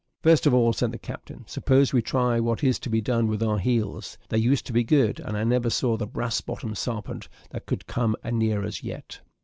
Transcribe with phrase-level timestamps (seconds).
[0.23, 3.43] "First of all," said the captain, "suppose we try what is to be done with
[3.43, 4.17] our heels.
[4.29, 7.85] They used to be good, and I never saw the brass bottomed sarpent that could
[7.85, 9.21] come anear us yet.